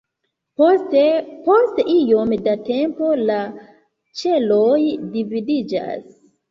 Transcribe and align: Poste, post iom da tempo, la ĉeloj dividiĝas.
Poste, 0.61 1.03
post 1.49 1.83
iom 1.97 2.33
da 2.49 2.57
tempo, 2.71 3.13
la 3.29 3.39
ĉeloj 4.25 4.77
dividiĝas. 5.17 6.07